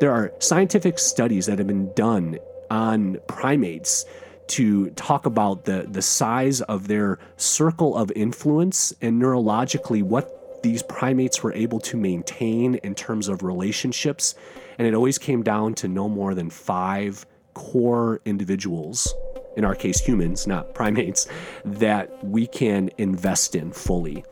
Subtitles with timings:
[0.00, 2.38] There are scientific studies that have been done
[2.70, 4.04] on primates
[4.48, 10.82] to talk about the, the size of their circle of influence and neurologically what these
[10.82, 14.34] primates were able to maintain in terms of relationships.
[14.78, 19.14] And it always came down to no more than five core individuals,
[19.56, 21.28] in our case, humans, not primates,
[21.64, 24.24] that we can invest in fully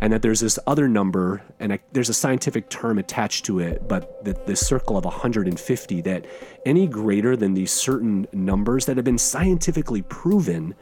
[0.00, 3.88] and that there's this other number, and a, there's a scientific term attached to it,
[3.88, 6.24] but that this circle of 150, that
[6.64, 10.74] any greater than these certain numbers that have been scientifically proven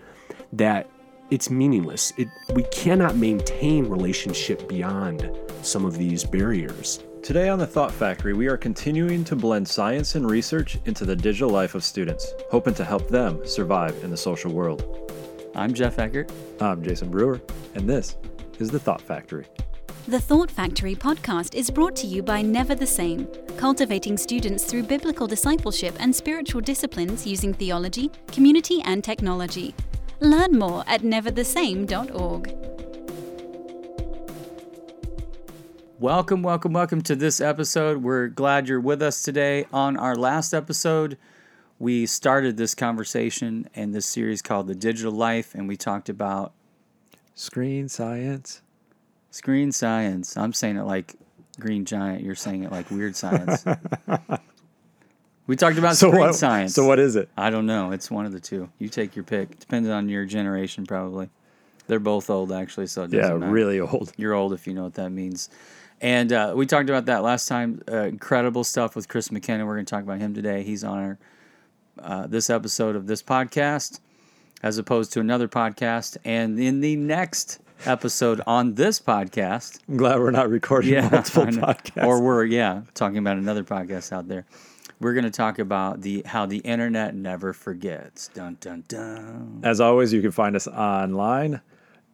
[0.52, 0.89] that
[1.30, 2.12] it's meaningless.
[2.16, 5.30] It, we cannot maintain relationship beyond
[5.62, 7.03] some of these barriers.
[7.23, 11.17] Today on the Thought Factory, we are continuing to blend science and research into the
[11.17, 14.84] digital life of students, hoping to help them survive in the social world.
[15.56, 16.30] I'm Jeff Eckert.
[16.61, 17.41] I'm Jason Brewer,
[17.75, 18.17] and this
[18.59, 19.46] is The Thought Factory.
[20.09, 24.84] The Thought Factory podcast is brought to you by Never the Same, cultivating students through
[24.84, 29.75] biblical discipleship and spiritual disciplines using theology, community, and technology.
[30.20, 32.55] Learn more at neverthesame.org.
[35.98, 38.03] Welcome, welcome, welcome to this episode.
[38.03, 39.66] We're glad you're with us today.
[39.72, 41.19] On our last episode,
[41.78, 46.53] we started this conversation and this series called The Digital Life, and we talked about
[47.37, 48.62] Screen science.
[49.31, 50.37] Screen science.
[50.37, 51.15] I'm saying it like
[51.61, 52.23] Green Giant.
[52.23, 53.65] You're saying it like weird science.
[55.47, 56.34] we talked about So screen what?
[56.34, 56.75] science.
[56.75, 57.28] So what is it?
[57.37, 57.93] I don't know.
[57.93, 58.70] It's one of the two.
[58.78, 59.61] You take your pick.
[59.61, 61.28] Depends on your generation, probably.
[61.87, 62.87] They're both old, actually.
[62.87, 63.39] So Yeah, matter.
[63.39, 64.12] really old.
[64.17, 65.50] You're old if you know what that means.
[66.00, 67.83] And uh, we talked about that last time.
[67.91, 69.65] Uh, incredible stuff with Chris McKenna.
[69.67, 70.62] We're going to talk about him today.
[70.62, 71.19] He's on our
[71.98, 74.00] uh, this episode of this podcast,
[74.62, 76.17] as opposed to another podcast.
[76.25, 82.05] And in the next episode on this podcast, I'm glad we're not recording multiple podcasts.
[82.07, 84.47] or we're yeah talking about another podcast out there.
[84.99, 88.29] We're going to talk about the how the internet never forgets.
[88.29, 89.61] Dun dun dun.
[89.62, 91.61] As always, you can find us online,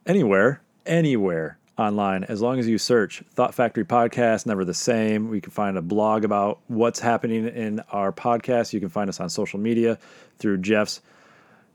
[0.05, 5.29] anywhere, anywhere online, as long as you search Thought Factory Podcast, never the same.
[5.29, 8.73] We can find a blog about what's happening in our podcast.
[8.73, 9.97] You can find us on social media
[10.37, 11.01] through Jeff's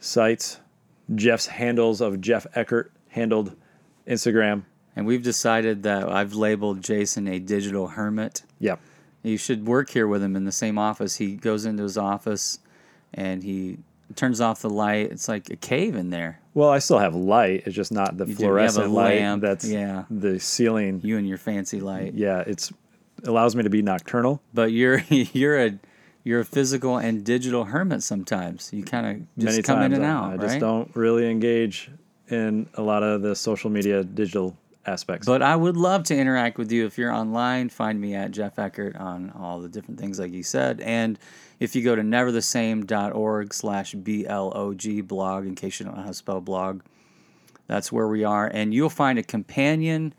[0.00, 0.60] sites,
[1.14, 3.54] Jeff's handles of Jeff Eckert handled
[4.06, 4.64] Instagram.
[4.96, 8.42] And we've decided that I've labeled Jason a digital hermit.
[8.58, 8.80] Yep.
[9.22, 11.16] You should work here with him in the same office.
[11.16, 12.58] He goes into his office
[13.14, 13.78] and he
[14.16, 15.10] turns off the light.
[15.12, 16.40] It's like a cave in there.
[16.54, 17.62] Well, I still have light.
[17.66, 18.42] It's just not the You do.
[18.44, 19.42] You have a fluorescent light lamp.
[19.42, 20.04] that's Yeah.
[20.10, 21.00] the ceiling.
[21.04, 22.14] You and your fancy light.
[22.14, 22.72] Yeah, it's
[23.24, 24.40] allows me to be nocturnal.
[24.54, 25.78] But you're you're a
[26.28, 28.70] you're a physical and digital hermit sometimes.
[28.72, 30.40] You kind of just Many come in and I- out, I right?
[30.42, 31.90] just don't really engage
[32.28, 35.26] in a lot of the social media digital aspects.
[35.26, 37.70] But I would love to interact with you if you're online.
[37.70, 40.80] Find me at Jeff Eckert on all the different things like you said.
[40.82, 41.18] And
[41.60, 46.14] if you go to neverthesame.org slash B-L-O-G blog, in case you don't know how to
[46.14, 46.82] spell blog,
[47.66, 48.46] that's where we are.
[48.52, 50.12] And you'll find a companion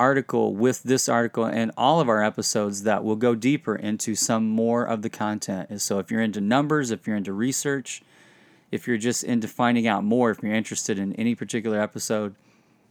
[0.00, 4.48] article with this article and all of our episodes that will go deeper into some
[4.48, 5.68] more of the content.
[5.68, 8.02] And so if you're into numbers, if you're into research,
[8.72, 12.34] if you're just into finding out more, if you're interested in any particular episode,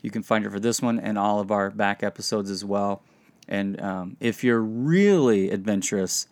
[0.03, 3.01] you can find it for this one and all of our back episodes as well.
[3.47, 6.27] And um, if you're really adventurous,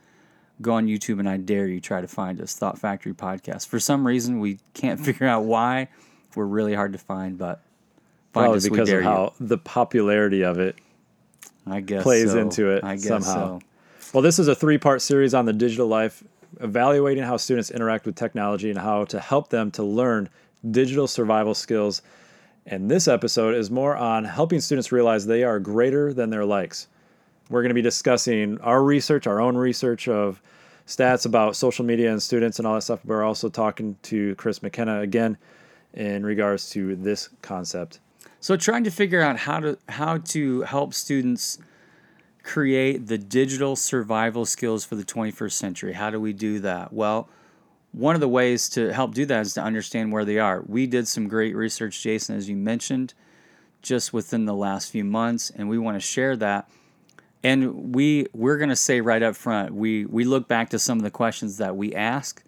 [0.62, 3.68] go on YouTube and I dare you try to find us, Thought Factory Podcast.
[3.68, 5.88] For some reason, we can't figure out why.
[6.36, 7.64] We're really hard to find, but
[8.38, 8.70] find oh, Probably us.
[8.70, 10.76] because of how the popularity of it.
[11.66, 12.40] I guess plays so.
[12.40, 13.60] into it I guess somehow.
[13.60, 13.66] so.
[14.14, 16.24] Well, this is a three part series on the digital life,
[16.62, 20.30] evaluating how students interact with technology and how to help them to learn
[20.72, 22.02] digital survival skills.
[22.66, 26.88] And this episode is more on helping students realize they are greater than their likes.
[27.50, 30.42] We're going to be discussing our research, our own research of
[30.86, 33.04] stats about social media and students and all that stuff.
[33.06, 35.38] We're also talking to Chris McKenna again
[35.94, 38.00] in regards to this concept.
[38.40, 41.58] So trying to figure out how to how to help students
[42.44, 45.94] create the digital survival skills for the 21st century.
[45.94, 46.94] How do we do that?
[46.94, 47.28] Well,
[47.92, 50.62] one of the ways to help do that is to understand where they are.
[50.66, 53.14] We did some great research, Jason, as you mentioned,
[53.82, 56.70] just within the last few months, and we want to share that.
[57.44, 60.98] And we we're going to say right up front, we we look back to some
[60.98, 62.44] of the questions that we ask.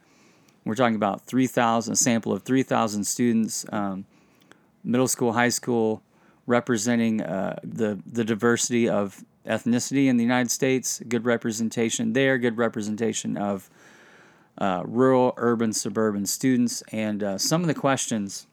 [0.65, 3.65] We're talking about 3,000 a sample of 3,000 students.
[3.71, 4.05] Um,
[4.83, 6.01] middle school, high school,
[6.45, 11.01] representing uh, the the diversity of ethnicity in the United States.
[11.07, 12.37] Good representation there.
[12.37, 13.69] Good representation of
[14.57, 16.83] uh, rural, urban, suburban students.
[16.91, 18.47] And uh, some of the questions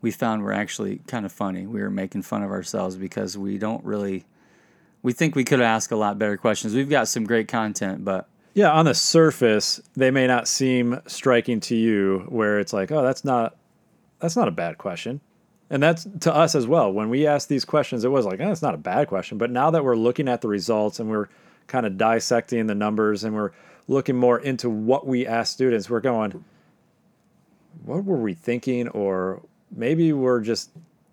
[0.00, 1.66] we found were actually kind of funny.
[1.66, 4.24] We were making fun of ourselves because we don't really.
[5.02, 6.74] We think we could ask a lot better questions.
[6.74, 11.60] We've got some great content, but Yeah, on the surface, they may not seem striking
[11.60, 13.56] to you where it's like, oh, that's not
[14.20, 15.20] that's not a bad question.
[15.70, 16.92] And that's to us as well.
[16.92, 19.38] When we asked these questions, it was like, oh, it's not a bad question.
[19.38, 21.28] But now that we're looking at the results and we're
[21.66, 23.52] kind of dissecting the numbers and we're
[23.88, 26.44] looking more into what we ask students, we're going,
[27.84, 28.88] what were we thinking?
[28.88, 29.42] Or
[29.74, 30.70] maybe we're just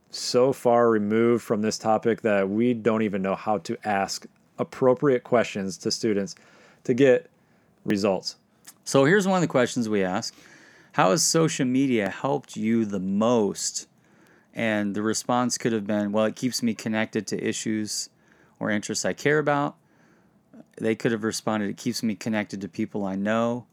[0.09, 4.25] so far removed from this topic that we don't even know how to ask
[4.59, 6.35] appropriate questions to students
[6.83, 7.29] to get
[7.85, 8.35] results.
[8.83, 10.35] So here's one of the questions we ask
[10.93, 13.87] How has social media helped you the most?
[14.53, 18.09] And the response could have been, Well, it keeps me connected to issues
[18.59, 19.75] or interests I care about.
[20.77, 23.65] They could have responded, It keeps me connected to people I know.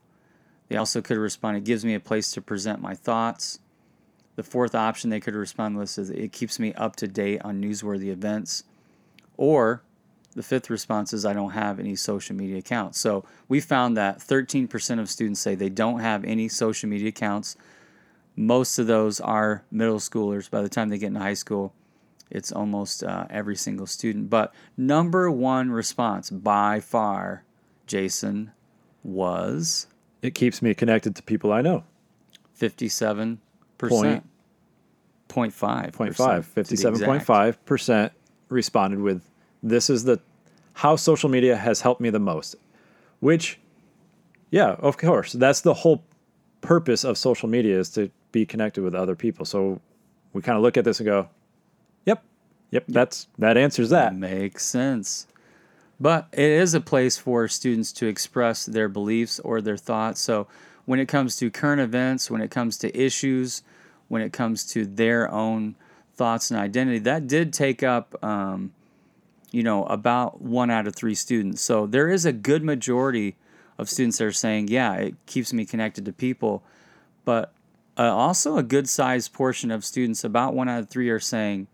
[0.69, 3.59] They also could have responded, It gives me a place to present my thoughts.
[4.37, 7.61] The fourth option they could respond with is, It keeps me up to date on
[7.61, 8.65] newsworthy events.
[9.37, 9.83] Or
[10.35, 12.99] the fifth response is I don't have any social media accounts.
[12.99, 17.57] So we found that 13% of students say they don't have any social media accounts.
[18.39, 20.49] Most of those are middle schoolers.
[20.49, 21.75] By the time they get into high school,
[22.31, 24.31] it's almost uh, every single student.
[24.31, 27.43] But number one response by far,
[27.89, 28.53] Jason,
[29.03, 29.89] was
[30.23, 31.83] It keeps me connected to people I know.
[32.57, 33.39] 57%.
[33.79, 34.25] Point-
[35.29, 35.93] 0.5.
[35.93, 38.11] 0.5, 57.5%
[38.49, 39.29] responded with
[39.63, 40.21] this is the
[40.75, 42.55] how social media has helped me the most.
[43.21, 43.59] Which
[44.51, 46.05] yeah, of course, that's the whole
[46.69, 49.47] purpose of social media is to be connected with other people.
[49.47, 49.81] So
[50.35, 51.31] we kind of look at this and go,
[52.05, 52.23] "Yep.
[52.73, 55.27] Yep, that's that answers that." Makes sense.
[55.99, 60.21] But it is a place for students to express their beliefs or their thoughts.
[60.21, 60.47] So
[60.85, 63.63] when it comes to current events, when it comes to issues,
[64.09, 65.75] when it comes to their own
[66.17, 68.73] thoughts and identity, that did take up, um,
[69.51, 71.63] you know, about one out of three students.
[71.63, 73.37] So there is a good majority
[73.79, 76.63] of students that are saying, yeah, it keeps me connected to people.
[77.25, 77.53] But
[77.97, 81.69] uh, also a good sized portion of students, about one out of three, are saying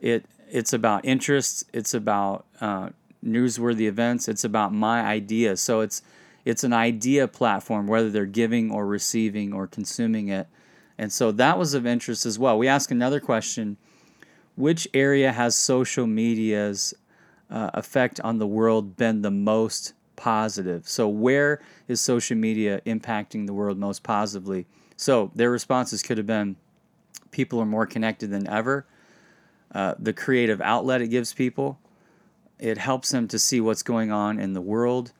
[0.00, 2.90] it it's about interests, it's about uh,
[3.24, 5.60] newsworthy events, it's about my ideas.
[5.60, 6.02] So it's
[6.44, 10.48] it's an idea platform, whether they're giving or receiving or consuming it.
[10.96, 12.58] And so that was of interest as well.
[12.58, 13.76] We ask another question
[14.56, 16.94] Which area has social media's
[17.50, 20.86] uh, effect on the world been the most positive?
[20.86, 24.66] So, where is social media impacting the world most positively?
[24.96, 26.56] So, their responses could have been
[27.30, 28.86] people are more connected than ever,
[29.74, 31.78] uh, the creative outlet it gives people,
[32.58, 35.12] it helps them to see what's going on in the world.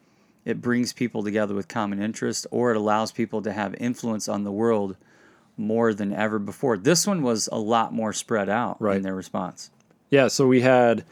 [0.45, 4.43] It brings people together with common interest, or it allows people to have influence on
[4.43, 4.97] the world
[5.57, 6.77] more than ever before.
[6.77, 8.97] This one was a lot more spread out right.
[8.97, 9.71] in their response.
[10.09, 11.05] Yeah, so we had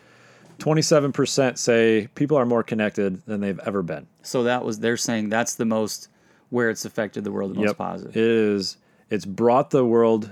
[0.60, 4.08] 27% say people are more connected than they've ever been.
[4.22, 6.10] So that was they're saying that's the most
[6.50, 8.16] where it's affected the world the most positive.
[8.16, 8.78] It is.
[9.10, 10.30] It's brought the world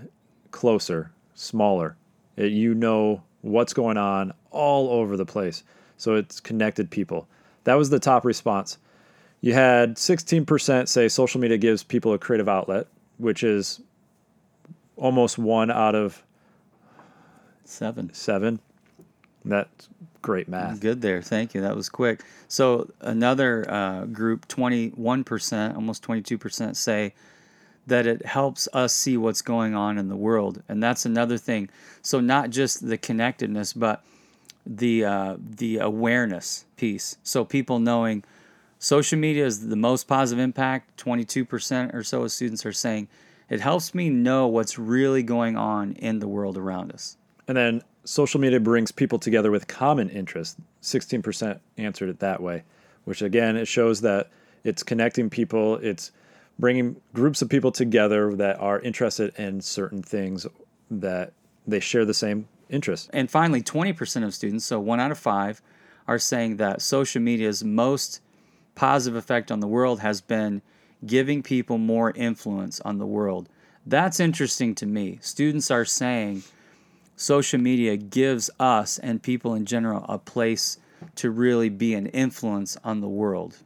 [0.52, 1.96] closer, smaller.
[2.36, 5.64] It, you know what's going on all over the place.
[5.98, 7.28] So it's connected people.
[7.64, 8.78] That was the top response.
[9.42, 12.88] You had 16% say social media gives people a creative outlet,
[13.18, 13.82] which is
[14.96, 16.24] almost one out of
[17.64, 18.14] Seven.
[18.14, 18.60] seven.
[19.48, 19.90] That's
[20.22, 20.80] great math.
[20.80, 21.22] Good there.
[21.22, 21.62] Thank you.
[21.62, 22.22] That was quick.
[22.48, 27.14] So another uh, group, 21%, almost 22% say
[27.88, 30.62] that it helps us see what's going on in the world.
[30.68, 31.70] And that's another thing.
[32.02, 34.04] So not just the connectedness, but
[34.66, 37.18] the uh, the awareness piece.
[37.24, 38.26] So people knowing
[38.80, 41.02] social media is the most positive impact.
[41.02, 43.08] 22% or so of students are saying
[43.50, 47.16] it helps me know what's really going on in the world around us.
[47.48, 50.56] And then social media brings people together with common interests.
[50.82, 52.64] 16% answered it that way,
[53.04, 54.30] which again, it shows that
[54.64, 56.12] it's connecting people, it's
[56.58, 60.48] bringing groups of people together that are interested in certain things
[60.90, 61.34] that
[61.68, 63.10] they share the same interests.
[63.12, 65.62] And finally, 20% of students, so one out of five,
[66.08, 68.22] are saying that social media's most
[68.74, 70.62] positive effect on the world has been
[71.06, 73.50] giving people more influence on the world.
[73.86, 75.20] That's interesting to me.
[75.22, 76.44] Students are saying
[77.18, 80.78] social media gives us and people in general a place
[81.16, 83.58] to really be an influence on the world.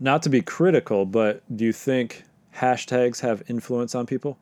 [0.00, 2.24] Not to be critical, but do you think
[2.56, 4.38] hashtags have influence on people?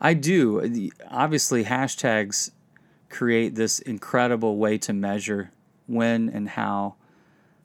[0.00, 0.66] I do.
[0.66, 2.50] The- Obviously, hashtags
[3.10, 5.50] create this incredible way to measure
[5.86, 6.94] when and how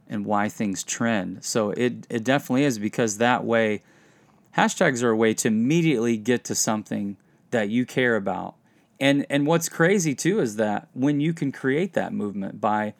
[0.08, 1.44] and why things trend.
[1.44, 3.82] So it, it definitely is because that way,
[4.58, 7.18] hashtags are a way to immediately get to something
[7.52, 8.56] that you care about.
[9.00, 12.94] And, and what's crazy too is that when you can create that movement by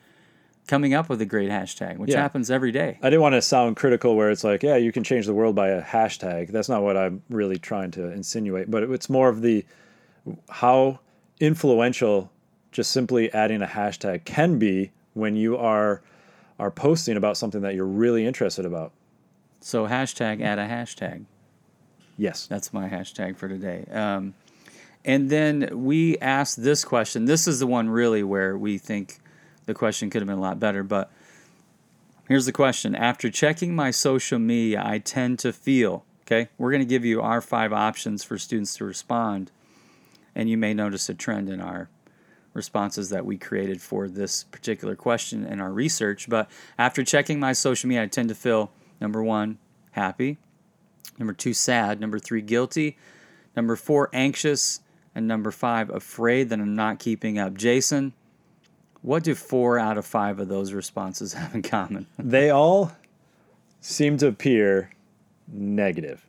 [0.68, 2.22] coming up with a great hashtag, which Yeah.
[2.22, 2.98] happens every day.
[3.02, 5.56] I didn't want to sound critical where it's like, yeah, you can change the world
[5.56, 6.50] by a hashtag.
[6.50, 9.64] That's not what I'm really trying to insinuate, but it's more of the
[10.50, 11.00] how
[11.40, 12.32] influential
[12.72, 16.02] just simply adding a hashtag can be when you are
[16.58, 18.92] are posting about something that you're really interested about.
[19.60, 21.26] So hashtag add a hashtag.
[22.18, 22.48] Yes.
[22.48, 23.86] That's my hashtag for today.
[23.92, 24.34] Um,
[25.06, 27.26] and then we asked this question.
[27.26, 29.20] This is the one really where we think
[29.68, 30.82] the question could have been a lot better.
[30.82, 31.12] But
[32.28, 36.82] here's the question After checking my social media, I tend to feel, okay, we're going
[36.82, 39.52] to give you our five options for students to respond.
[40.34, 41.88] And you may notice a trend in our
[42.54, 46.28] responses that we created for this particular question in our research.
[46.28, 49.60] But after checking my social media, I tend to feel number one,
[49.92, 50.40] happy.
[51.20, 52.00] Number two, sad.
[52.00, 52.98] Number three, guilty.
[53.56, 54.82] Number four, anxious.
[55.16, 57.56] And number five, afraid that I'm not keeping up.
[57.56, 58.14] Jason,
[59.02, 62.06] what do four out of five of those responses have in common?
[62.20, 62.92] They all
[63.80, 64.92] seem to appear
[65.48, 66.26] negative.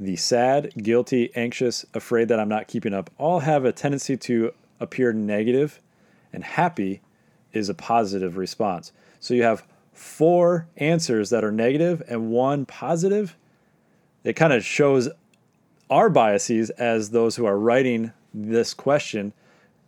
[0.00, 4.52] The sad, guilty, anxious, afraid that I'm not keeping up all have a tendency to
[4.80, 5.80] appear negative,
[6.32, 7.00] and happy
[7.52, 8.92] is a positive response.
[9.20, 13.36] So you have four answers that are negative and one positive.
[14.24, 15.08] It kind of shows
[15.94, 19.32] our biases as those who are writing this question,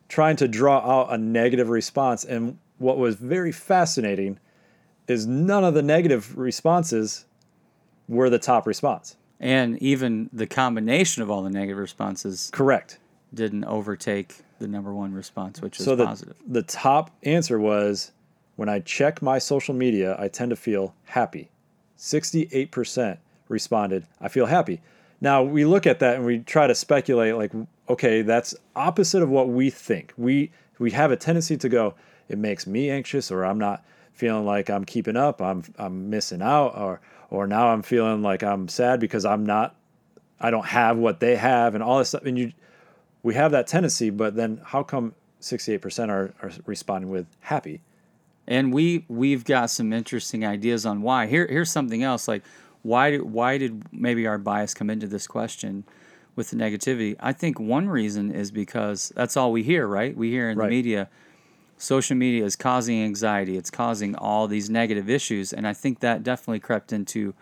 [0.08, 2.24] trying to draw out a negative response.
[2.24, 4.38] And what was very fascinating
[5.08, 7.24] is none of the negative responses
[8.06, 9.16] were the top response.
[9.40, 12.98] And even the combination of all the negative responses Correct.
[13.34, 16.36] didn't overtake the number one response, which is so the, positive.
[16.46, 18.12] the top answer was
[18.54, 21.50] when I check my social media, I tend to feel happy.
[21.98, 24.80] 68% responded, I feel happy.
[25.20, 27.52] Now we look at that and we try to speculate like,
[27.88, 30.12] okay, that's opposite of what we think.
[30.16, 31.94] We we have a tendency to go,
[32.28, 36.42] it makes me anxious or I'm not feeling like I'm keeping up, I'm I'm missing
[36.42, 39.74] out or or now I'm feeling like I'm sad because I'm not
[40.38, 42.52] I don't have what they have and all this stuff and you
[43.22, 47.80] we have that tendency, but then how come 68% are, are responding with happy?
[48.46, 51.26] and we we've got some interesting ideas on why.
[51.26, 52.42] Here here's something else like
[52.86, 55.84] why did why did maybe our bias come into this question
[56.34, 57.16] with the negativity?
[57.20, 60.16] I think one reason is because that's all we hear, right?
[60.16, 60.66] We hear in Right.
[60.66, 61.08] the media
[61.78, 66.22] social media is causing anxiety, it's causing all these negative issues and I think that
[66.22, 67.34] definitely crept into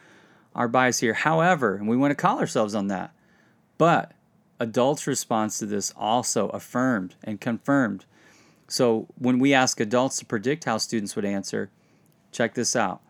[0.54, 1.14] our bias here.
[1.14, 3.12] However, and we want to call ourselves on that.
[3.76, 4.12] But
[4.60, 8.06] adults' response to this also affirmed and confirmed
[8.66, 11.70] so when we ask adults to predict how students would answer,
[12.32, 13.02] check this out.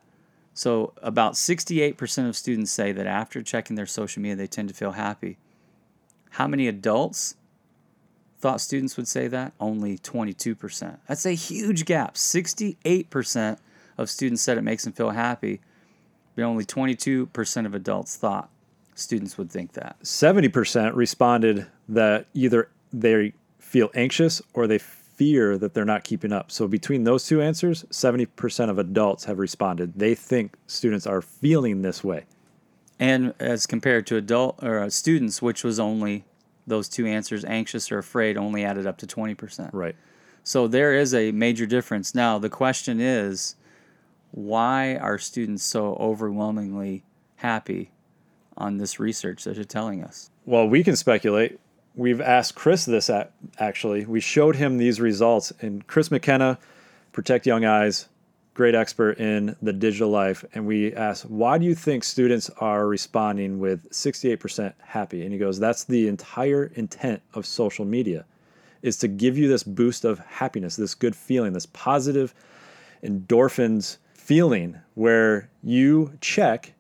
[0.55, 4.75] So about 68% of students say that after checking their social media, they tend to
[4.75, 5.37] feel happy.
[6.31, 7.35] How many adults
[8.39, 9.53] thought students would say that?
[9.59, 10.99] Only 22%.
[11.09, 12.15] That's a huge gap.
[12.15, 13.59] 68%
[13.99, 15.61] of students said it makes them feel happy,
[16.37, 18.49] but only 22% of adults thought
[18.95, 19.97] students would think that.
[20.03, 24.79] 70% responded that either they feel anxious or they
[25.17, 26.51] fear that they're not keeping up.
[26.51, 29.95] So between those two answers, 70% of adults have responded.
[29.97, 32.25] They think students are feeling this way.
[32.99, 36.25] and as compared to adult or uh, students, which was only
[36.67, 39.73] those two answers, anxious or afraid, only added up to twenty percent.
[39.75, 39.97] Right.
[40.45, 42.15] So there is a major difference.
[42.15, 43.57] Now the question is,
[44.31, 47.05] why are students so overwhelmingly
[47.37, 47.91] happy
[48.57, 50.31] on this research that you're telling us?
[50.47, 51.59] Well, we can speculate.
[51.97, 54.05] We've asked Chris this at, actually.
[54.05, 56.59] We showed him these results, and Chris McKenna,
[57.13, 58.09] Protect Young Eyes,
[58.55, 60.45] great expert in the digital life.
[60.55, 65.23] And we asked, why do you think students are responding with 68% happy?
[65.23, 68.25] And he goes, that's the entire intent of social media,
[68.83, 72.35] is to give you this boost of happiness, this good feeling, this positive
[73.03, 76.73] endorphins feeling where you check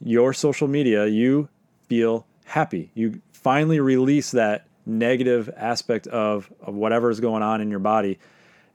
[0.00, 1.48] your social media, you
[1.88, 2.90] feel happy.
[2.94, 8.18] You finally release that negative aspect of, of whatever is going on in your body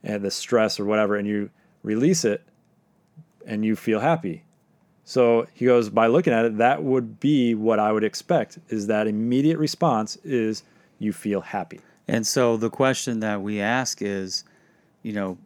[0.02, 1.50] and the stress or whatever, and you
[1.82, 2.42] release it
[3.46, 4.42] and you feel happy.
[5.04, 8.86] So he goes, by looking at it, that would be what I would expect is
[8.86, 10.62] that immediate response is
[10.98, 11.80] you feel happy.
[12.08, 14.42] And so the question that we ask is,
[15.02, 15.36] you know,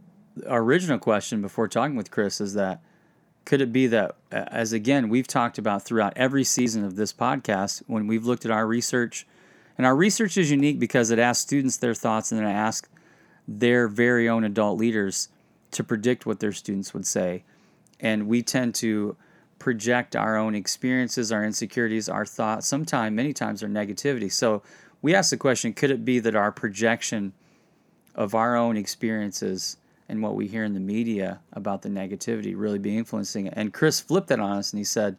[0.47, 2.81] our original question before talking with Chris is that
[3.47, 7.83] could it be that, as again, we've talked about throughout every season of this podcast,
[7.87, 9.27] when we've looked at our research,
[9.79, 12.89] and our research is unique because it asks students their thoughts and then it asks
[13.47, 15.29] their very own adult leaders
[15.71, 17.45] to predict what their students would say.
[18.01, 19.17] And we tend to
[19.59, 24.33] project our own experiences, our insecurities, our thoughts, sometimes, many times, our negativity.
[24.33, 24.63] So
[25.03, 27.33] we ask the question could it be that our projection
[28.15, 29.77] of our own experiences
[30.09, 33.55] and what we hear in the media about the negativity really be influencing it.
[33.57, 35.17] And Chris flipped that on us and he said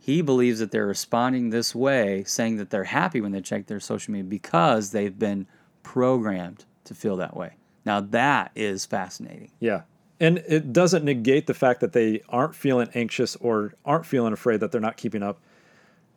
[0.00, 3.80] he believes that they're responding this way, saying that they're happy when they check their
[3.80, 5.46] social media because they've been
[5.82, 7.54] programmed to feel that way.
[7.84, 9.50] Now that is fascinating.
[9.60, 9.82] Yeah.
[10.18, 14.60] And it doesn't negate the fact that they aren't feeling anxious or aren't feeling afraid
[14.60, 15.40] that they're not keeping up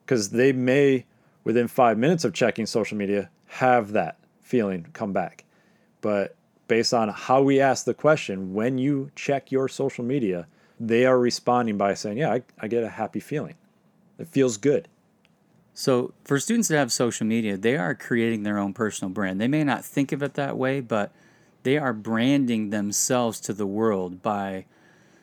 [0.05, 1.05] because they may,
[1.43, 5.43] within five minutes of checking social media, have that feeling come back.
[6.01, 6.35] But
[6.67, 10.47] based on how we ask the question, when you check your social media,
[10.79, 13.55] they are responding by saying, Yeah, I, I get a happy feeling.
[14.17, 14.87] It feels good.
[15.73, 19.41] So, for students that have social media, they are creating their own personal brand.
[19.41, 21.11] They may not think of it that way, but
[21.63, 24.65] they are branding themselves to the world by,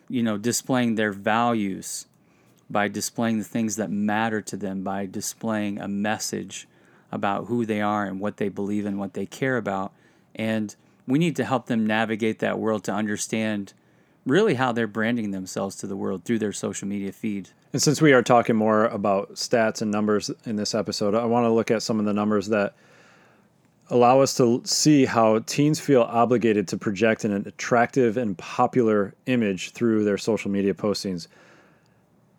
[0.09, 2.07] you know, displaying their values,
[2.69, 6.69] by displaying the things that matter to them, by displaying a message
[7.11, 9.93] about who they are and what they believe in, what they care about.
[10.35, 10.75] And
[11.07, 13.73] we need to help them navigate that world to understand
[14.25, 17.49] really how they're branding themselves to the world through their social media feed.
[17.73, 21.45] And since we are talking more about stats and numbers in this episode, I want
[21.45, 22.75] to look at some of the numbers that
[23.91, 29.73] allow us to see how teens feel obligated to project an attractive and popular image
[29.73, 31.27] through their social media postings.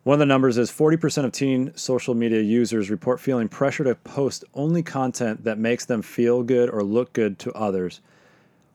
[0.04, 3.94] One of the numbers is 40% of teen social media users report feeling pressure to
[3.94, 8.00] post only content that makes them feel good or look good to others,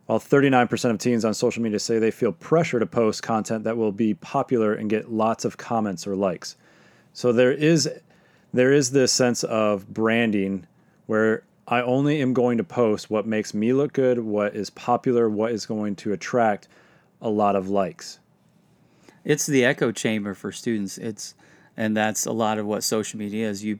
[0.10, 3.78] while 39% of teens on social media say they feel pressure to post content that
[3.78, 6.56] will be popular and get lots of comments or likes.
[7.14, 7.88] So there is
[8.52, 10.66] there is this sense of branding
[11.06, 15.30] where I only am going to post what makes me look good, what is popular,
[15.30, 16.68] what is going to attract
[17.22, 18.18] a lot of likes.
[19.24, 20.98] It's the echo chamber for students.
[20.98, 21.36] It's
[21.78, 23.64] and that's a lot of what social media is.
[23.64, 23.78] You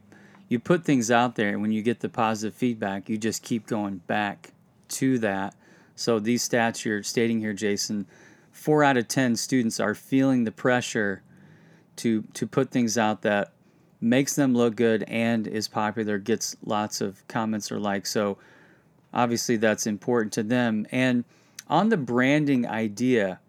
[0.48, 3.66] you put things out there and when you get the positive feedback, you just keep
[3.66, 4.52] going back
[4.90, 5.56] to that.
[6.00, 8.08] So these stats you're stating here, Jason,
[8.52, 11.24] 4 out of 10 students are feeling the pressure
[11.98, 13.52] to to put things out that
[14.00, 18.12] makes them look good and is popular, gets lots of comments or likes.
[18.12, 18.38] So
[19.14, 20.88] obviously that's important to them.
[20.90, 21.26] And
[21.68, 23.40] on the branding idea,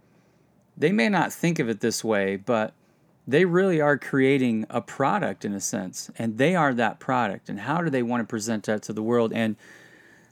[0.76, 2.74] they may not think of it this way, but
[3.28, 7.48] they really are creating a product in a sense, and they are that product.
[7.48, 9.32] And how do they want to present that to the world?
[9.32, 9.54] And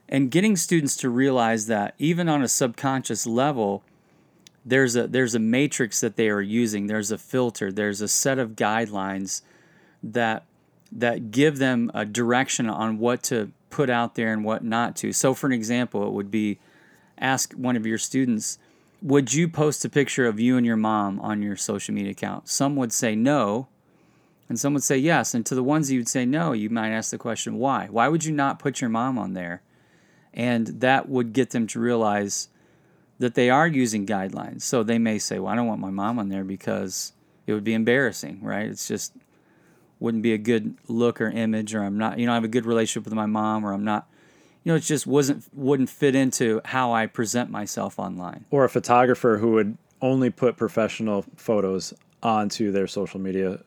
[0.09, 3.83] and getting students to realize that even on a subconscious level,
[4.65, 6.87] there's a there's a matrix that they are using.
[6.87, 7.71] There's a filter.
[7.73, 9.43] There's a set of guidelines
[10.03, 10.45] that
[10.93, 15.13] that give them a direction on what to put out there and what not to.
[15.13, 16.59] So, for an example, it would be
[17.19, 18.59] ask one of your students,
[19.03, 22.49] Would you post a picture of you and your mom on your social media account?
[22.49, 23.69] Some would say no,
[24.49, 25.35] and some would say yes.
[25.35, 27.89] And to the ones you would say no, you might ask the question, Why?
[27.91, 29.63] Why would you not put your mom on there?
[30.39, 32.49] And that would get them to realize
[33.19, 34.63] that they are using guidelines.
[34.63, 37.13] So they may say, Well, I don't want my mom on there because
[37.47, 38.67] it would be embarrassing, right?
[38.67, 39.13] It's just
[40.01, 42.49] wouldn't be a good look or image or I'm not you know I have a
[42.49, 44.09] good relationship with my mom or I'm not
[44.63, 48.45] you know it just wasn't wouldn't fit into how I present myself online.
[48.51, 53.61] Or a photographer who would only put professional photos onto their social media,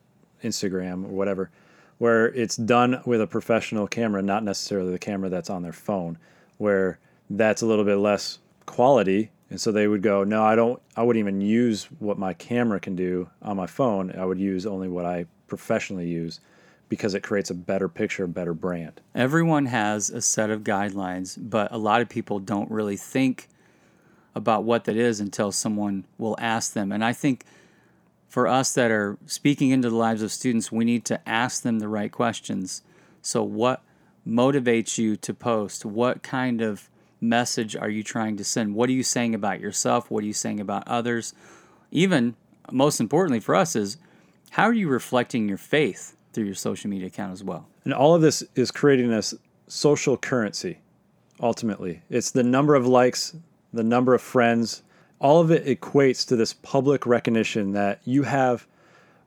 [0.43, 1.49] Instagram or whatever,
[1.97, 6.17] where it's done with a professional camera, not necessarily the camera that's on their phone,
[6.61, 10.81] where that's a little bit less quality and so they would go, no, I don't.
[10.95, 14.15] I wouldn't even use what my camera can do on my phone.
[14.17, 16.39] I would use only what I professionally use
[16.87, 19.01] because it creates a better picture, a better brand.
[19.13, 23.49] Everyone has a set of guidelines, but a lot of people don't really think
[24.33, 26.93] about what that is until someone will ask them.
[26.93, 27.43] And I think
[28.29, 31.79] for us that are speaking into the lives of students, we need to ask them
[31.79, 32.83] the right questions.
[33.21, 33.81] So, what
[34.27, 35.85] motivates you to post?
[35.85, 38.75] What kind of message are you trying to send?
[38.75, 40.09] What are you saying about yourself?
[40.09, 41.33] What are you saying about others?
[41.91, 42.35] Even
[42.71, 43.97] most importantly for us is
[44.51, 47.67] how are you reflecting your faith through your social media account as well?
[47.83, 49.33] And all of this is creating this
[49.67, 50.79] social currency,
[51.39, 52.01] ultimately.
[52.09, 53.35] It's the number of likes,
[53.73, 54.83] the number of friends,
[55.19, 58.67] all of it equates to this public recognition that you have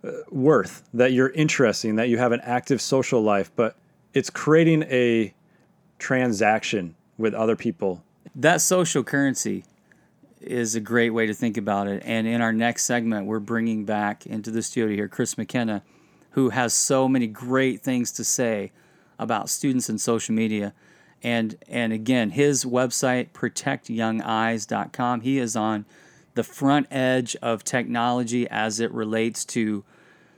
[0.03, 3.77] uh, worth, that you're interesting, that you have an active social life, but
[4.15, 5.35] it's creating a
[5.99, 8.03] transaction with other people.
[8.35, 9.65] That social currency
[10.41, 12.03] is a great way to think about it.
[12.05, 15.83] And in our next segment, we're bringing back into the studio here Chris McKenna,
[16.31, 18.73] who has so many great things to say
[19.19, 20.73] about students and social media.
[21.23, 25.21] And and again, his website protectyoungeyes.com.
[25.23, 25.87] He is on
[26.35, 29.85] the front edge of technology as it relates to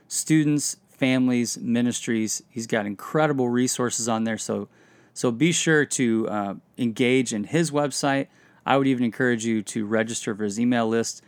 [0.07, 2.43] students, families, ministries.
[2.49, 4.37] He's got incredible resources on there.
[4.37, 4.67] So
[5.13, 8.27] so be sure to uh, engage in his website
[8.67, 11.23] I would even encourage you to register for his email list.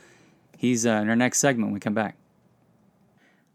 [0.58, 2.18] He's uh, in our next segment when we come back.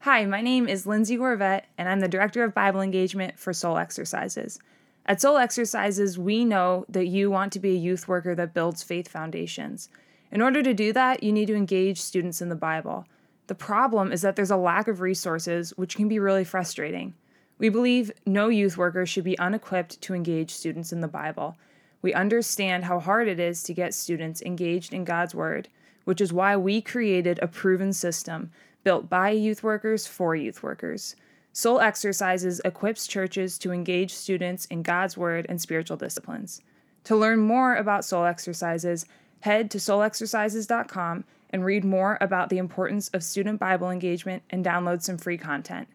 [0.01, 3.77] Hi, my name is Lindsay Gorvet, and I'm the Director of Bible Engagement for Soul
[3.77, 4.59] Exercises.
[5.05, 8.83] At Soul Exercises, we know that you want to be a youth worker that builds
[8.83, 9.91] faith foundations.
[10.31, 13.07] In order to do that, you need to engage students in the Bible.
[13.47, 17.15] The problem is that there's a lack of resources, which can be really frustrating.
[17.59, 21.57] We believe no youth worker should be unequipped to engage students in the Bible.
[22.03, 25.69] We understand how hard it is to get students engaged in God's Word,
[26.05, 28.51] which is why we created a proven system
[28.83, 31.17] built by youth workers for youth workers.
[31.53, 36.61] Soul Exercises equips churches to engage students in God's Word and spiritual disciplines.
[37.05, 39.07] To learn more about Soul Exercises,
[39.41, 41.25] head to soulexercises.com
[41.55, 45.87] and read more about the importance of student Bible engagement and download some free content.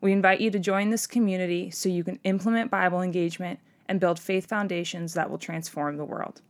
[0.00, 4.20] We invite you to join this community so you can implement Bible engagement and build
[4.20, 6.42] faith foundations that will transform the world.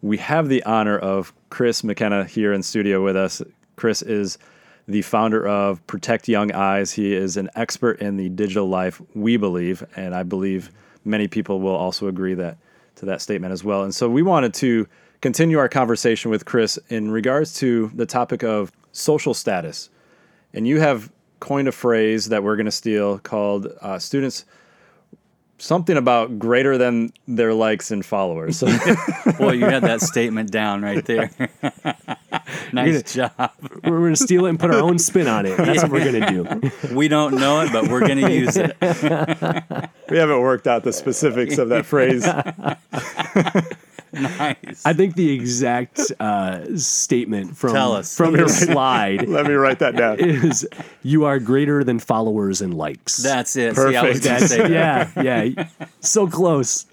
[0.00, 3.42] We have the honor of Chris McKenna here in studio with us.
[3.74, 4.38] Chris is
[4.86, 6.92] the founder of Protect Young Eyes.
[6.92, 10.70] He is an expert in the digital life, we believe, and I believe
[11.04, 12.58] many people will also agree that
[12.94, 13.82] to that statement as well.
[13.82, 14.86] And so we wanted to
[15.20, 19.90] continue our conversation with Chris in regards to the topic of social status.
[20.52, 24.44] And you have coined a phrase that we're going to steal called uh, students
[25.58, 28.60] something about greater than their likes and followers.
[29.38, 31.30] Boy, you had that statement down right there.
[32.72, 33.52] nice gonna, job.
[33.84, 35.56] We're going to steal it and put our own spin on it.
[35.56, 36.94] That's what we're going to do.
[36.94, 38.76] We don't know it, but we're going to use it.
[40.10, 42.24] we haven't worked out the specifics of that phrase.
[44.20, 44.82] nice.
[44.84, 48.16] I think the exact uh, statement from Tell us.
[48.16, 49.28] from your slide.
[49.28, 50.18] Let me write that down.
[50.20, 50.66] Is
[51.02, 53.18] you are greater than followers and likes.
[53.18, 53.74] That's it.
[53.74, 54.22] Perfect.
[54.22, 54.70] See, I was say that.
[55.16, 55.68] yeah, yeah,
[56.00, 56.86] so close.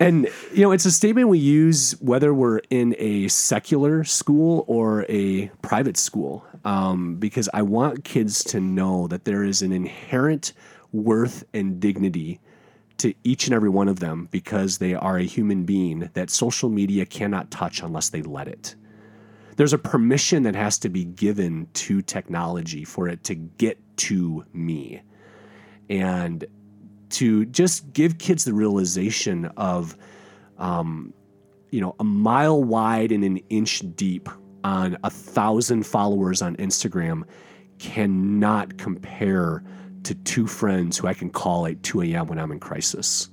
[0.00, 5.06] And you know, it's a statement we use whether we're in a secular school or
[5.08, 10.52] a private school, um, because I want kids to know that there is an inherent
[10.92, 12.40] worth and dignity
[12.98, 16.68] to each and every one of them because they are a human being that social
[16.68, 18.74] media cannot touch unless they let it.
[19.56, 24.44] There's a permission that has to be given to technology for it to get to
[24.52, 25.02] me.
[25.90, 26.44] And
[27.10, 29.96] to just give kids the realization of,
[30.58, 31.12] um,
[31.70, 34.28] you know, a mile wide and an inch deep
[34.64, 37.22] on a thousand followers on Instagram
[37.78, 39.62] cannot compare
[40.04, 42.26] to two friends who I can call at 2 a.m.
[42.26, 43.28] when I'm in crisis.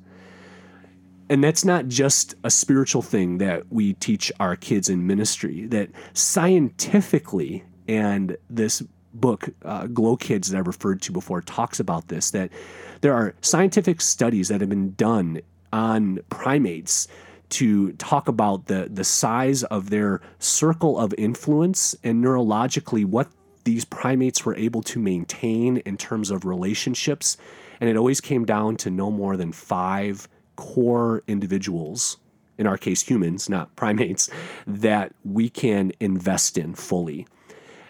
[1.29, 5.89] And that's not just a spiritual thing that we teach our kids in ministry, that
[6.13, 12.31] scientifically, and this book, uh, Glow Kids, that I referred to before, talks about this,
[12.31, 12.51] that
[12.99, 17.07] there are scientific studies that have been done on primates
[17.51, 23.29] to talk about the, the size of their circle of influence and neurologically what
[23.63, 27.37] these primates were able to maintain in terms of relationships.
[27.79, 32.17] And it always came down to no more than five core individuals,
[32.57, 34.29] in our case, humans, not primates,
[34.67, 37.27] that we can invest in fully.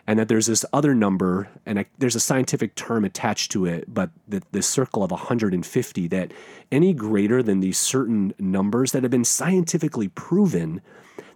[0.07, 4.09] And that there's this other number, and there's a scientific term attached to it, but
[4.27, 6.33] the, the circle of 150, that
[6.71, 10.81] any greater than these certain numbers that have been scientifically proven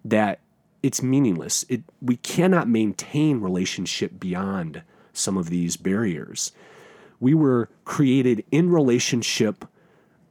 [0.04, 0.39] that
[0.86, 1.65] it's meaningless.
[1.67, 6.52] It, we cannot maintain relationship beyond some of these barriers.
[7.19, 9.65] We were created in relationship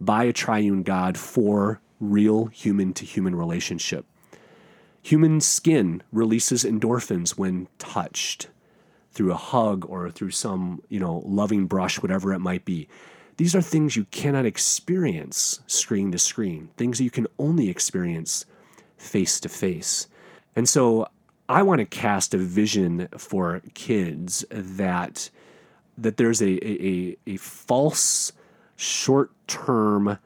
[0.00, 4.06] by a triune God for real human to human relationship.
[5.02, 8.46] Human skin releases endorphins when touched
[9.10, 12.86] through a hug or through some, you know, loving brush, whatever it might be.
[13.38, 18.46] These are things you cannot experience screen to screen, things you can only experience
[18.96, 20.06] face to face.
[20.56, 21.08] And so
[21.48, 25.30] I want to cast a vision for kids that
[25.98, 28.32] that there's a a, a false
[28.76, 30.18] short term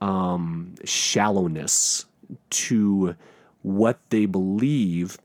[0.00, 2.06] um, shallowness
[2.50, 3.14] to
[3.62, 5.18] what they believe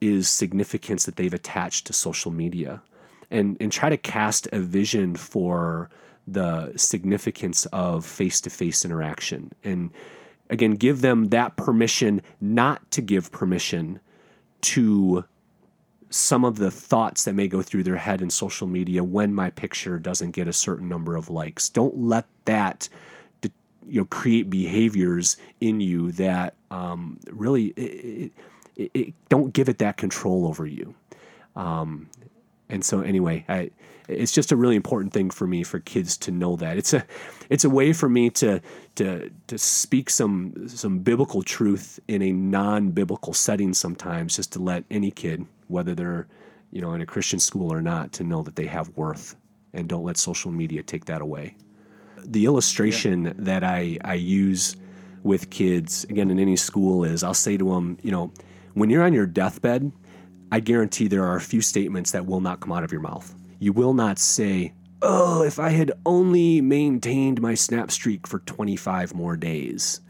[0.00, 2.82] is significance that they've attached to social media.
[3.30, 5.90] And and try to cast a vision for
[6.28, 9.52] the significance of face-to-face interaction.
[9.62, 9.90] And
[10.50, 14.00] again give them that permission not to give permission
[14.60, 15.24] to
[16.08, 19.50] some of the thoughts that may go through their head in social media when my
[19.50, 21.68] picture doesn't get a certain number of likes.
[21.68, 22.88] Don't let that
[23.88, 28.32] you know create behaviors in you that um, really it,
[28.76, 30.94] it, it, don't give it that control over you.
[31.54, 32.08] Um,
[32.68, 33.70] And so anyway, I,
[34.08, 37.04] it's just a really important thing for me for kids to know that it's a
[37.50, 38.60] it's a way for me to
[38.96, 44.84] to to speak some some biblical truth in a non-biblical setting sometimes just to let
[44.90, 46.26] any kid whether they're
[46.70, 49.36] you know in a Christian school or not to know that they have worth
[49.72, 51.56] and don't let social media take that away.
[52.24, 53.32] The illustration yeah.
[53.38, 54.76] that I I use
[55.22, 58.32] with kids again in any school is I'll say to them, you know,
[58.74, 59.90] when you're on your deathbed,
[60.52, 63.34] I guarantee there are a few statements that will not come out of your mouth.
[63.58, 69.14] You will not say, Oh, if I had only maintained my snap streak for 25
[69.14, 70.00] more days.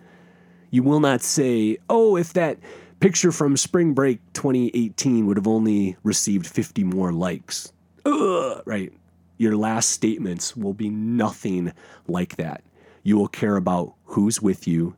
[0.70, 2.58] You will not say, Oh, if that
[3.00, 7.72] picture from spring break 2018 would have only received 50 more likes.
[8.04, 8.92] Ugh, right.
[9.38, 11.72] Your last statements will be nothing
[12.08, 12.62] like that.
[13.02, 14.96] You will care about who's with you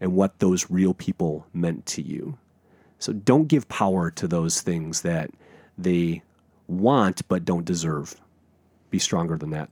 [0.00, 2.38] and what those real people meant to you.
[2.98, 5.30] So don't give power to those things that
[5.76, 6.22] they
[6.66, 8.14] want but don't deserve.
[8.90, 9.70] Be stronger than that.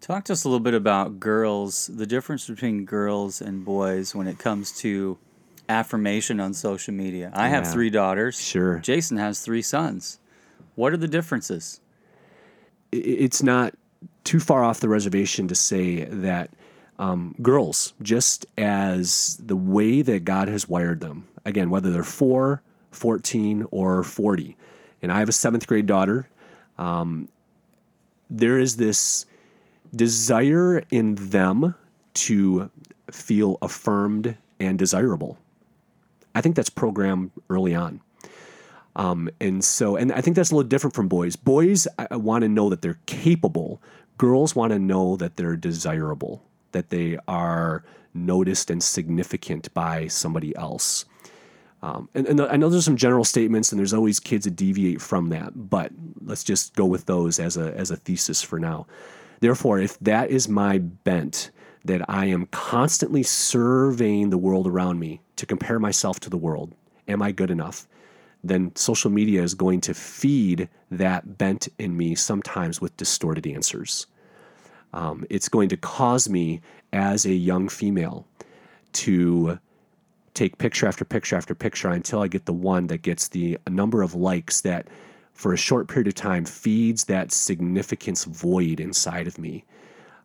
[0.00, 4.26] Talk to us a little bit about girls, the difference between girls and boys when
[4.28, 5.18] it comes to
[5.68, 7.30] affirmation on social media.
[7.34, 8.40] I have three daughters.
[8.40, 8.78] Sure.
[8.78, 10.20] Jason has three sons.
[10.76, 11.80] What are the differences?
[12.92, 13.74] It's not
[14.24, 16.50] too far off the reservation to say that
[16.98, 22.62] um, girls, just as the way that God has wired them, again, whether they're four,
[22.90, 24.56] 14, or 40,
[25.02, 26.28] and I have a seventh grade daughter,
[26.78, 27.28] um,
[28.30, 29.26] there is this
[29.94, 31.74] desire in them
[32.14, 32.70] to
[33.10, 35.38] feel affirmed and desirable.
[36.34, 38.00] I think that's programmed early on.
[38.96, 41.36] Um, and so, and I think that's a little different from boys.
[41.36, 43.80] Boys want to know that they're capable.
[44.16, 46.42] Girls want to know that they're desirable,
[46.76, 51.06] that they are noticed and significant by somebody else.
[51.82, 55.00] Um, and, and I know there's some general statements, and there's always kids that deviate
[55.00, 58.86] from that, but let's just go with those as a as a thesis for now.
[59.40, 61.50] Therefore, if that is my bent,
[61.84, 66.74] that I am constantly surveying the world around me to compare myself to the world,
[67.08, 67.86] am I good enough?
[68.44, 74.06] Then social media is going to feed that bent in me sometimes with distorted answers.
[74.96, 76.62] Um, it's going to cause me
[76.94, 78.26] as a young female
[78.94, 79.58] to
[80.32, 84.00] take picture after picture after picture until I get the one that gets the number
[84.00, 84.88] of likes that
[85.34, 89.64] for a short period of time feeds that significance void inside of me.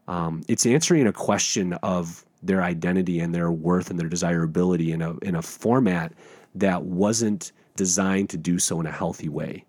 [0.07, 5.01] Um, it's answering a question of their identity and their worth and their desirability in
[5.01, 6.13] a in a format
[6.55, 9.65] that wasn't designed to do so in a healthy way.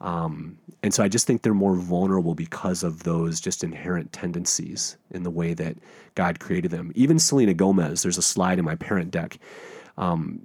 [0.00, 4.96] Um, and so I just think they're more vulnerable because of those just inherent tendencies
[5.10, 5.76] in the way that
[6.14, 6.92] God created them.
[6.94, 9.38] Even Selena Gomez, there's a slide in my parent deck
[9.96, 10.40] um,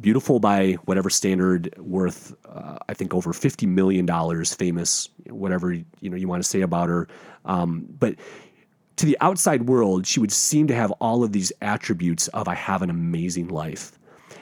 [0.00, 5.84] beautiful by whatever standard, worth uh, I think over fifty million dollars, famous, whatever you
[6.02, 7.08] know you want to say about her.
[7.44, 8.16] Um, but
[8.96, 12.54] to the outside world, she would seem to have all of these attributes of I
[12.54, 13.98] have an amazing life,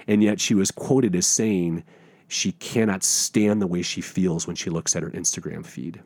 [0.06, 1.84] and yet she was quoted as saying
[2.28, 6.00] she cannot stand the way she feels when she looks at her Instagram feed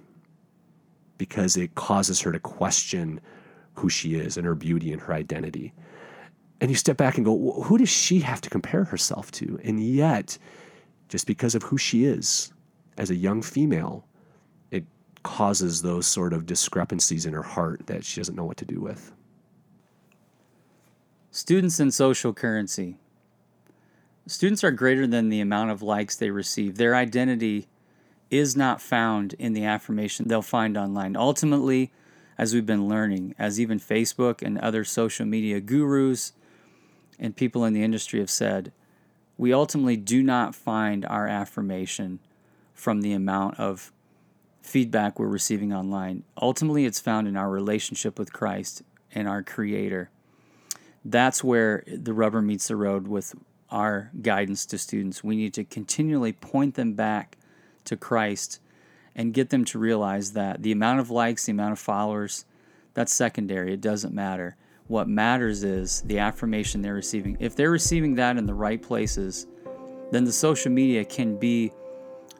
[1.19, 3.21] because it causes her to question
[3.75, 5.73] who she is and her beauty and her identity
[6.63, 9.59] and you step back and go, who does she have to compare herself to?
[9.65, 10.39] And yet,
[11.09, 12.53] just because of who she is
[12.97, 14.07] as a young female,
[14.71, 14.85] it
[15.25, 18.79] causes those sort of discrepancies in her heart that she doesn't know what to do
[18.81, 19.13] with.
[21.33, 22.99] Students and social currency.
[24.27, 26.77] Students are greater than the amount of likes they receive.
[26.77, 27.67] Their identity
[28.31, 31.17] is not found in the affirmation they'll find online.
[31.17, 31.93] Ultimately,
[32.39, 36.33] as we've been learning, as even Facebook and other social media gurus
[37.19, 38.73] and people in the industry have said,
[39.37, 42.21] we ultimately do not find our affirmation
[42.75, 43.93] from the amount of
[44.63, 46.23] feedback we're receiving online.
[46.41, 48.83] Ultimately, it's found in our relationship with Christ
[49.13, 50.11] and our Creator.
[51.05, 53.35] That's where the rubber meets the road with
[53.73, 55.25] our guidance to students.
[55.25, 57.39] We need to continually point them back
[57.85, 58.61] to Christ
[59.17, 62.45] and get them to realize that the amount of likes, the amount of followers,
[62.95, 63.73] that's secondary.
[63.73, 64.57] It doesn't matter.
[64.89, 67.37] What matters is the affirmation they're receiving.
[67.41, 69.47] If they're receiving that in the right places,
[70.11, 71.73] then the social media can be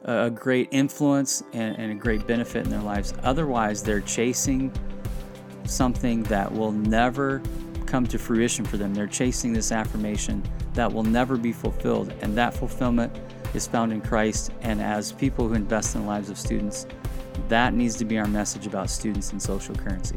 [0.05, 3.15] a great influence and, and a great benefit in their lives.
[3.23, 4.73] Otherwise, they're chasing
[5.65, 7.41] something that will never
[7.93, 8.95] come to fruition for them.
[8.95, 12.11] They're chasing this affirmation that will never be fulfilled.
[12.23, 13.15] And that fulfillment
[13.53, 14.51] is found in Christ.
[14.63, 16.87] And as people who invest in the lives of students,
[17.49, 20.17] that needs to be our message about students and social currency.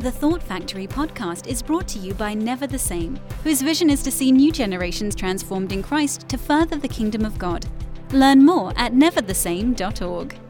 [0.00, 4.02] The Thought Factory podcast is brought to you by Never the Same, whose vision is
[4.02, 7.64] to see new generations transformed in Christ to further the kingdom of God.
[8.10, 10.47] Learn more at neverthesame.org.